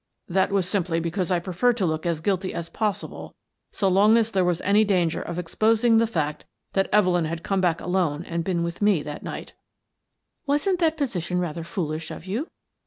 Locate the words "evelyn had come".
6.91-7.61